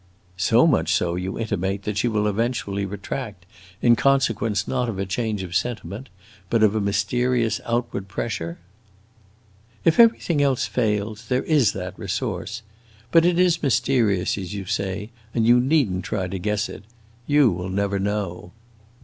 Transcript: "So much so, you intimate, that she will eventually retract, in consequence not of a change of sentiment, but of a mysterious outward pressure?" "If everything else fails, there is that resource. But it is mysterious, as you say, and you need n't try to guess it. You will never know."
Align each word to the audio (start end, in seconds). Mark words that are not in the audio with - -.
"So 0.37 0.65
much 0.65 0.91
so, 0.91 1.13
you 1.13 1.37
intimate, 1.37 1.83
that 1.83 1.99
she 1.99 2.07
will 2.07 2.25
eventually 2.25 2.87
retract, 2.87 3.45
in 3.83 3.95
consequence 3.95 4.67
not 4.67 4.89
of 4.89 4.97
a 4.97 5.05
change 5.05 5.43
of 5.43 5.53
sentiment, 5.55 6.09
but 6.49 6.63
of 6.63 6.73
a 6.73 6.81
mysterious 6.81 7.61
outward 7.67 8.07
pressure?" 8.07 8.57
"If 9.85 9.99
everything 9.99 10.41
else 10.41 10.65
fails, 10.65 11.27
there 11.27 11.43
is 11.43 11.73
that 11.73 11.99
resource. 11.99 12.63
But 13.11 13.25
it 13.27 13.37
is 13.37 13.61
mysterious, 13.61 14.39
as 14.39 14.55
you 14.55 14.65
say, 14.65 15.11
and 15.35 15.45
you 15.45 15.59
need 15.59 15.91
n't 15.91 16.03
try 16.03 16.27
to 16.27 16.39
guess 16.39 16.67
it. 16.67 16.83
You 17.27 17.51
will 17.51 17.69
never 17.69 17.99
know." 17.99 18.53